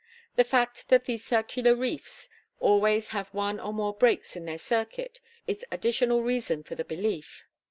The 0.35 0.43
fact 0.43 0.89
that 0.89 1.05
these 1.05 1.23
circular 1.23 1.75
reefs 1.75 2.27
always 2.59 3.09
have 3.09 3.27
one 3.35 3.59
or 3.59 3.71
more 3.71 3.93
breaks 3.93 4.35
in 4.35 4.45
their 4.45 4.57
circuit 4.57 5.19
is 5.45 5.63
additional 5.69 6.23
reason 6.23 6.63
for 6.63 6.73
the 6.73 6.83
belief. 6.83 7.45